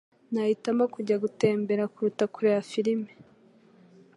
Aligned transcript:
Nahitamo 0.31 0.83
kujya 0.93 1.15
gutembera 1.23 1.83
kuruta 1.93 2.23
kureba 2.33 2.61
firime. 2.71 3.11